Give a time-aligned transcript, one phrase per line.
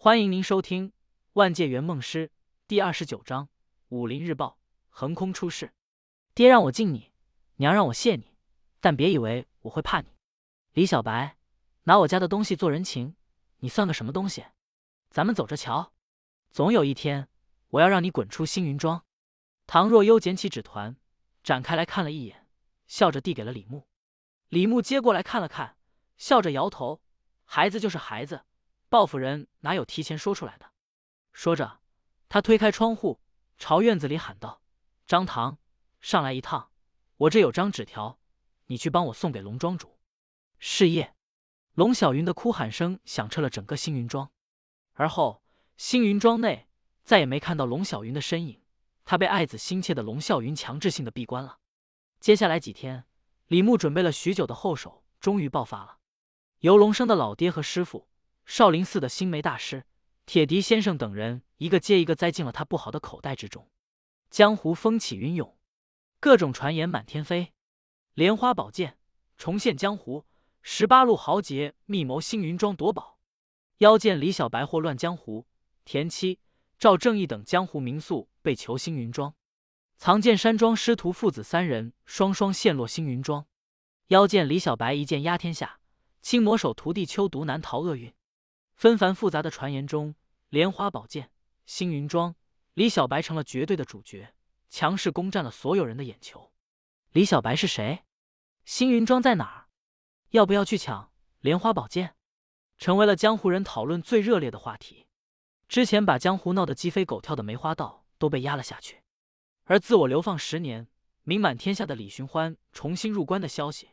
[0.00, 0.90] 欢迎您收听
[1.32, 2.28] 《万界圆梦师》
[2.68, 3.46] 第二十九章
[3.88, 5.72] 《武林日报》横空出世。
[6.34, 7.10] 爹让我敬你，
[7.56, 8.32] 娘让我谢你，
[8.78, 10.14] 但别以为我会怕你。
[10.72, 11.36] 李小白，
[11.82, 13.16] 拿我家的东西做人情，
[13.56, 14.44] 你算个什么东西？
[15.10, 15.92] 咱们走着瞧。
[16.52, 17.28] 总有一天，
[17.70, 19.04] 我要让你滚出星云庄。
[19.66, 20.94] 唐若幽捡起纸团，
[21.42, 22.46] 展开来看了一眼，
[22.86, 23.88] 笑着递给了李牧。
[24.48, 25.76] 李牧接过来看了看，
[26.16, 27.02] 笑着摇头
[27.44, 28.44] ：“孩子就是孩子。”
[28.90, 30.72] 报复人哪有提前说出来的？
[31.32, 31.80] 说着，
[32.26, 33.20] 他推开窗户，
[33.58, 34.62] 朝院子里喊道
[35.06, 35.58] ：“张唐，
[36.00, 36.70] 上来一趟！
[37.18, 38.18] 我这有张纸条，
[38.66, 39.98] 你去帮我送给龙庄主。”
[40.58, 41.14] 是夜，
[41.74, 44.30] 龙小云的哭喊声响彻了整个星云庄。
[44.94, 45.42] 而后，
[45.76, 46.66] 星云庄内
[47.04, 48.62] 再也没看到龙小云的身影，
[49.04, 51.58] 他被爱子心切的龙啸云强制性的闭关了。
[52.20, 53.04] 接下来几天，
[53.48, 55.98] 李牧准备了许久的后手终于爆发了。
[56.60, 58.07] 游龙生的老爹和师傅。
[58.48, 59.84] 少林寺的星梅大师、
[60.24, 63.68] 铁笛先生等人一个接一个栽进了他不好的口袋之中。
[64.30, 65.58] 江湖风起云涌，
[66.18, 67.52] 各种传言满天飞。
[68.14, 68.96] 莲花宝剑
[69.36, 70.24] 重现江湖，
[70.62, 73.18] 十八路豪杰密谋星云庄夺宝。
[73.78, 75.46] 妖剑李小白祸乱江湖，
[75.84, 76.40] 田七、
[76.78, 79.34] 赵正义等江湖名宿被囚星云庄。
[79.98, 83.46] 藏剑山庄师徒父子三人双双陷落星云庄。
[84.06, 85.80] 妖剑李小白一剑压天下，
[86.22, 88.10] 青魔手徒弟秋毒难逃厄运。
[88.78, 90.14] 纷繁复杂的传言中，
[90.50, 91.32] 莲花宝剑、
[91.66, 92.36] 星云庄、
[92.74, 94.36] 李小白成了绝对的主角，
[94.70, 96.52] 强势攻占了所有人的眼球。
[97.10, 98.04] 李小白是谁？
[98.64, 99.66] 星云庄在哪儿？
[100.28, 102.14] 要不要去抢莲花宝剑？
[102.76, 105.08] 成为了江湖人讨论最热烈的话题。
[105.66, 109.02] 之前把江湖闹得鸡飞狗跳的梅花道都被压了下去，
[109.64, 110.86] 而自我流放十年、
[111.24, 113.88] 名满天下的李寻欢重新入关的消息，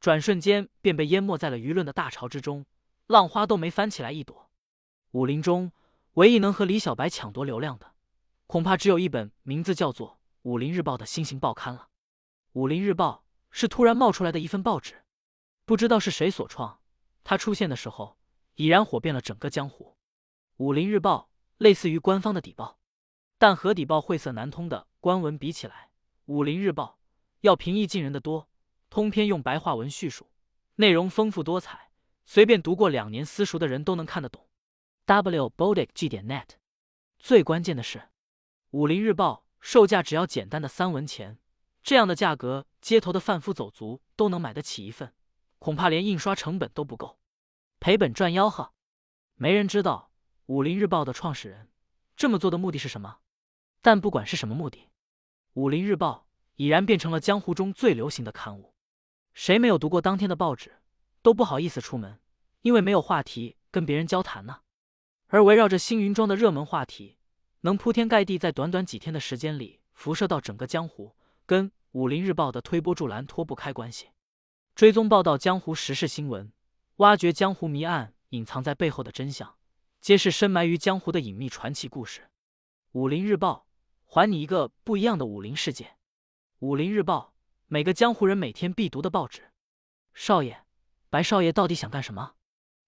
[0.00, 2.64] 转瞬间便被淹没在了舆论的大潮之中。
[3.10, 4.48] 浪花都没翻起来一朵。
[5.10, 5.72] 武林中
[6.12, 7.92] 唯一能和李小白抢夺流量的，
[8.46, 10.10] 恐怕只有一本名字叫做
[10.42, 11.88] 《武林日报》的新型报刊了。
[12.52, 15.02] 《武林日报》是突然冒出来的一份报纸，
[15.64, 16.78] 不知道是谁所创。
[17.24, 18.16] 它出现的时候，
[18.54, 19.96] 已然火遍了整个江湖。
[20.64, 22.78] 《武林日报》类似于官方的底报，
[23.38, 25.90] 但和底报晦涩难通的官文比起来，
[26.32, 27.00] 《武林日报》
[27.40, 28.48] 要平易近人的多，
[28.88, 30.28] 通篇用白话文叙述，
[30.76, 31.89] 内容丰富多彩。
[32.32, 34.46] 随便读过两年私塾的人都能看得懂。
[35.04, 36.50] w bodic g 点 net。
[37.18, 37.98] 最关键的是，
[38.70, 41.40] 《武林日报》售价只要简单的三文钱，
[41.82, 45.12] 这样的价格，街头的贩夫走卒都能买得起一份，
[45.58, 47.18] 恐怕连印刷成本都不够，
[47.80, 48.70] 赔本赚吆喝。
[49.34, 50.12] 没人知道
[50.46, 51.72] 《武林日报》的创始人
[52.14, 53.18] 这么做的目的是什么，
[53.82, 54.78] 但不管是什么目的，
[55.54, 58.72] 《武林日报》已然变成了江湖中最流行的刊物。
[59.34, 60.79] 谁没有读过当天的报纸？
[61.22, 62.18] 都不好意思出门，
[62.62, 64.60] 因为没有话题跟别人交谈呢。
[65.28, 67.18] 而围绕着星云庄的热门话题，
[67.60, 71.14] 能铺天盖地在短短几天的时间里辐射到整个江湖，
[71.46, 74.08] 跟武林日报的推波助澜脱不开关系。
[74.74, 76.52] 追踪报道江湖时事新闻，
[76.96, 79.56] 挖掘江湖谜案隐藏在背后的真相，
[80.00, 82.30] 揭示深埋于江湖的隐秘传奇故事。
[82.92, 83.66] 武林日报
[84.06, 85.96] 还你一个不一样的武林世界。
[86.60, 87.34] 武林日报，
[87.68, 89.52] 每个江湖人每天必读的报纸。
[90.14, 90.64] 少爷。
[91.10, 92.36] 白少爷到底想干什么？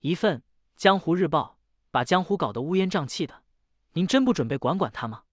[0.00, 0.38] 一份
[0.74, 1.58] 《江湖日报》
[1.90, 3.42] 把江湖搞得乌烟瘴气的，
[3.92, 5.24] 您真不准备管管他吗？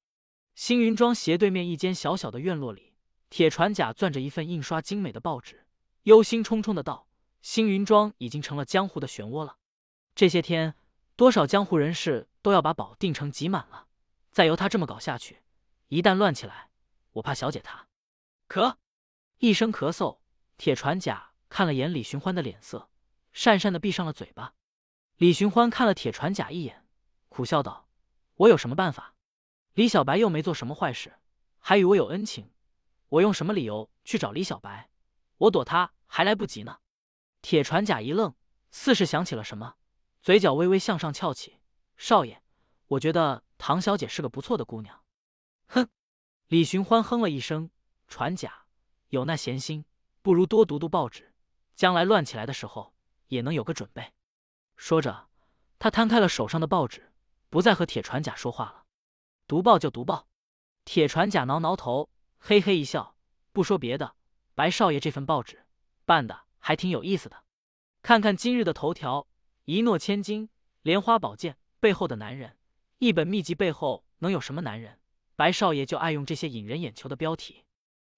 [0.53, 2.93] 星云庄斜对面一间小小的院落里，
[3.29, 5.65] 铁船甲攥着一份印刷精美的报纸，
[6.03, 7.07] 忧心忡忡的道
[7.41, 9.55] ：“星云庄已经成了江湖的漩涡了。
[10.13, 10.75] 这些天，
[11.15, 13.87] 多少江湖人士都要把宝定成挤满了。
[14.29, 15.41] 再由他这么搞下去，
[15.87, 16.69] 一旦乱起来，
[17.13, 17.87] 我怕小姐她……
[18.49, 18.75] 咳，
[19.37, 20.19] 一声咳嗽，
[20.57, 22.89] 铁船甲。”看了眼李寻欢的脸色，
[23.31, 24.55] 讪讪的闭上了嘴巴。
[25.17, 26.83] 李寻欢看了铁船甲一眼，
[27.29, 27.87] 苦笑道
[28.37, 29.13] ：“我有什么办法？
[29.73, 31.13] 李小白又没做什么坏事，
[31.59, 32.49] 还与我有恩情，
[33.07, 34.89] 我用什么理由去找李小白？
[35.37, 36.79] 我躲他还来不及呢。”
[37.43, 38.33] 铁船甲一愣，
[38.71, 39.75] 似是想起了什么，
[40.23, 41.59] 嘴角微微向上翘起
[41.95, 42.41] ：“少爷，
[42.87, 45.03] 我觉得唐小姐是个不错的姑娘。”
[45.69, 45.87] 哼！
[46.47, 47.69] 李寻欢哼了一声
[48.09, 48.65] ：“船甲
[49.09, 49.85] 有那闲心，
[50.23, 51.29] 不如多读读报纸。”
[51.75, 52.93] 将来乱起来的时候，
[53.27, 54.13] 也能有个准备。
[54.75, 55.29] 说着，
[55.79, 57.11] 他摊开了手上的报纸，
[57.49, 58.83] 不再和铁船甲说话了。
[59.47, 60.27] 读报就读报。
[60.85, 62.09] 铁船甲挠挠头，
[62.39, 63.15] 嘿嘿一笑，
[63.51, 64.15] 不说别的，
[64.53, 65.65] 白少爷这份报纸
[66.05, 67.43] 办的还挺有意思的。
[68.01, 69.27] 看看今日的头条：
[69.63, 70.49] 一诺千金，
[70.81, 72.57] 莲花宝剑背后的男人，
[72.99, 74.99] 一本秘籍背后能有什么男人？
[75.37, 77.63] 白少爷就爱用这些引人眼球的标题。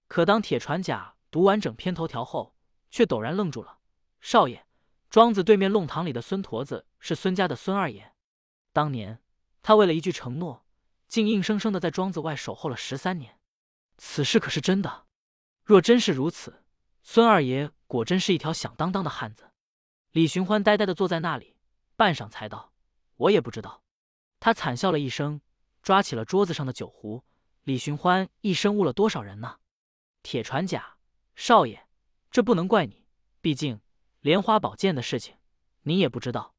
[0.08, 2.55] 可当铁船甲读完整篇头条后，
[2.96, 3.80] 却陡然愣住了。
[4.22, 4.66] 少爷，
[5.10, 8.14] 庄子对面弄堂里的孙驼子是孙家的孙二爷。
[8.72, 9.22] 当年
[9.62, 10.66] 他为了一句承诺，
[11.10, 13.38] 竟硬生生的在庄子外守候了十三年。
[13.98, 15.08] 此事可是真的？
[15.66, 16.64] 若真是如此，
[17.04, 19.52] 孙二爷果真是一条响当当的汉子。
[20.12, 21.58] 李寻欢呆呆的坐在那里，
[21.98, 22.72] 半晌才道
[23.18, 23.84] ：“我也不知道。”
[24.40, 25.42] 他惨笑了一声，
[25.82, 27.26] 抓起了桌子上的酒壶。
[27.64, 29.58] 李寻欢一生误了多少人呢？
[30.24, 30.96] 铁船甲
[31.36, 31.85] 少爷，
[32.36, 33.06] 这不能怪你，
[33.40, 33.80] 毕竟
[34.20, 35.38] 莲花宝剑的事情，
[35.84, 36.54] 你也不知道。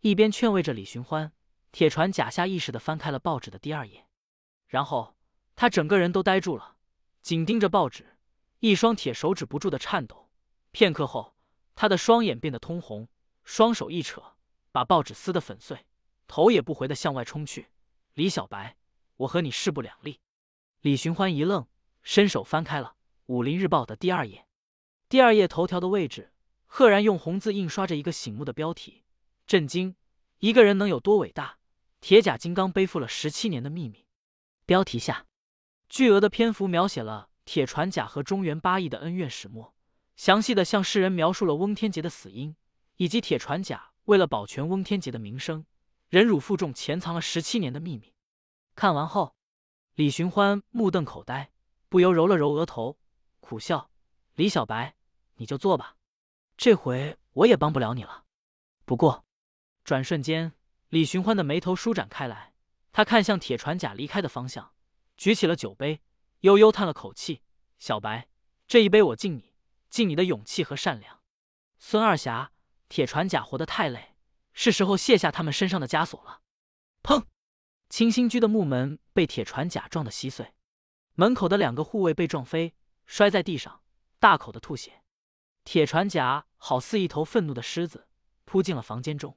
[0.00, 1.32] 一边劝慰着李寻欢，
[1.70, 4.04] 铁船甲下意识的翻开了报纸的第二页，
[4.66, 5.14] 然后
[5.54, 6.74] 他整个人都呆住了，
[7.20, 8.18] 紧盯着报纸，
[8.58, 10.28] 一双铁手指不住的颤抖。
[10.72, 11.36] 片刻后，
[11.76, 13.08] 他的双眼变得通红，
[13.44, 14.20] 双手一扯，
[14.72, 15.86] 把报纸撕得粉碎，
[16.26, 17.68] 头也不回的向外冲去。
[18.14, 18.76] 李小白，
[19.18, 20.18] 我和你势不两立。
[20.80, 21.68] 李寻欢一愣，
[22.02, 22.96] 伸手翻开了
[23.26, 24.48] 《武林日报》的第二页。
[25.12, 26.32] 第二页头条的位置，
[26.64, 29.04] 赫然用红字印刷着一个醒目的标题
[29.46, 29.94] ：“震惊！
[30.38, 31.58] 一个人能有多伟大？
[32.00, 34.06] 铁甲金刚背负了十七年的秘密。”
[34.64, 35.26] 标题下，
[35.90, 39.74] 巨额的篇幅描写了铁船甲和中原八义的恩怨始末，
[40.16, 42.56] 详细的向世人描述了翁天杰的死因，
[42.96, 45.66] 以及铁船甲为了保全翁天杰的名声，
[46.08, 48.14] 忍辱负重，潜藏了十七年的秘密。
[48.74, 49.36] 看完后。
[49.94, 51.52] 李寻欢目瞪口呆，
[51.90, 52.96] 不由揉了揉额头，
[53.40, 53.90] 苦笑
[54.36, 54.94] ：“李小白，
[55.42, 55.96] 你就做吧，
[56.56, 58.26] 这回我也帮不了你了。”
[58.86, 59.24] 不过，
[59.82, 60.52] 转瞬间，
[60.88, 62.54] 李寻欢的眉头舒展开来，
[62.92, 64.72] 他看向铁船甲离开的方向，
[65.16, 66.00] 举起了酒杯，
[66.42, 67.42] 悠悠叹了口气
[67.80, 68.28] ：“小白，
[68.68, 69.52] 这一杯我敬你，
[69.90, 71.20] 敬你的勇气和善良。”
[71.80, 72.52] 孙二侠，
[72.88, 74.14] 铁船甲活得太累，
[74.52, 76.42] 是时候卸下他们身上的枷锁了。
[77.02, 77.24] 砰！
[77.88, 80.54] 清新居的木门被铁船甲撞得稀碎，
[81.14, 82.74] 门口的两个护卫被撞飞，
[83.04, 83.82] 摔在地上，
[84.20, 85.01] 大口的吐血。
[85.64, 88.08] 铁船甲好似一头愤怒的狮子，
[88.44, 89.36] 扑进了房间中。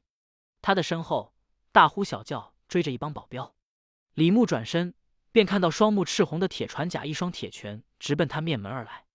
[0.61, 1.33] 他的身后
[1.71, 3.55] 大呼小叫，追着一帮保镖。
[4.13, 4.93] 李牧转身，
[5.31, 9.05] 便看到双目赤红的铁船甲一双铁拳直奔他面门而来。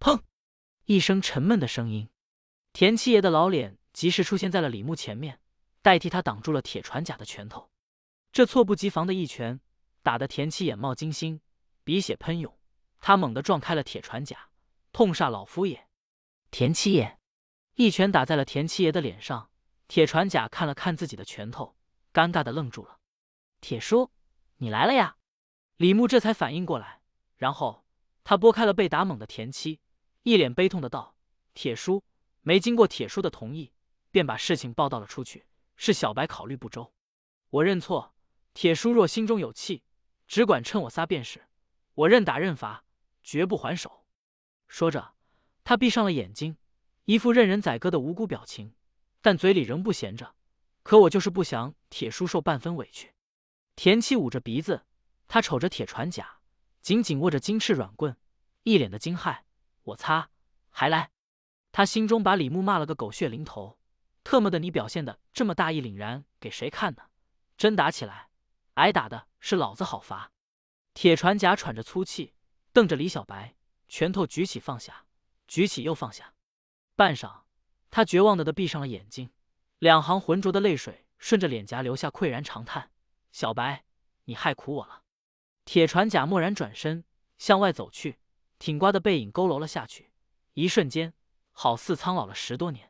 [0.00, 0.22] 砰！
[0.86, 2.08] 一声沉闷的声音，
[2.72, 5.40] 田七爷的老脸及时出现在了李牧前面，
[5.82, 7.70] 代替他挡住了铁船甲的拳头。
[8.32, 9.60] 这猝不及防的一拳，
[10.02, 11.40] 打得田七眼冒金星，
[11.84, 12.58] 鼻血喷涌。
[13.00, 14.50] 他猛地撞开了铁船甲，
[14.92, 15.87] 痛煞老夫也！
[16.50, 17.18] 田七爷
[17.74, 19.50] 一拳打在了田七爷的脸上。
[19.86, 21.74] 铁船甲看了看自己的拳头，
[22.12, 22.98] 尴尬的愣住了。
[23.62, 24.10] 铁叔，
[24.58, 25.16] 你来了呀！
[25.76, 27.00] 李牧这才反应过来，
[27.36, 27.86] 然后
[28.22, 29.80] 他拨开了被打懵的田七，
[30.24, 31.16] 一脸悲痛的道
[31.54, 32.04] ：“铁叔，
[32.42, 33.72] 没经过铁叔的同意，
[34.10, 35.46] 便把事情报道了出去，
[35.76, 36.92] 是小白考虑不周，
[37.48, 38.14] 我认错。”
[38.52, 39.84] 铁叔若心中有气，
[40.26, 41.48] 只管趁我仨便是，
[41.94, 42.84] 我认打认罚，
[43.22, 44.04] 绝不还手。
[44.66, 45.14] 说着，
[45.68, 46.56] 他闭上了眼睛，
[47.04, 48.72] 一副任人宰割的无辜表情，
[49.20, 50.34] 但嘴里仍不闲着。
[50.82, 53.12] 可我就是不想铁叔受半分委屈。
[53.76, 54.86] 田七捂着鼻子，
[55.26, 56.38] 他瞅着铁船甲，
[56.80, 58.16] 紧紧握着金翅软棍，
[58.62, 59.40] 一脸的惊骇。
[59.82, 60.30] 我擦，
[60.70, 61.10] 还来！
[61.70, 63.78] 他心中把李牧骂了个狗血淋头，
[64.24, 67.02] 特么的，你表现的这么大义凛然，给谁看呢？
[67.58, 68.30] 真打起来！
[68.76, 70.32] 挨打的是老子好罚！
[70.94, 72.32] 铁船甲喘着粗气，
[72.72, 73.54] 瞪着李小白，
[73.86, 75.04] 拳头举起放下，
[75.48, 76.34] 举起又放下。
[76.94, 77.40] 半晌，
[77.90, 79.30] 他绝望的的闭上了眼睛，
[79.80, 82.92] 两行浑浊的泪水顺着脸颊流下，喟然长叹
[83.32, 83.84] ：“小白，
[84.24, 85.02] 你害苦我了。”
[85.64, 87.04] 铁船甲蓦然转身
[87.38, 88.18] 向外走去，
[88.58, 90.12] 挺刮的背影佝偻了下去，
[90.54, 91.14] 一瞬间
[91.52, 92.87] 好似苍老了十多年。